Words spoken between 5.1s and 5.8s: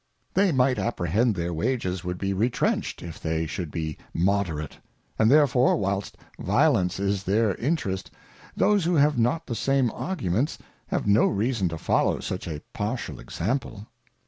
And therefore